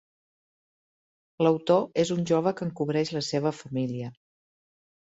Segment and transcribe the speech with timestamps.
[1.45, 4.13] L'autor és un jove que encobreix la seva família.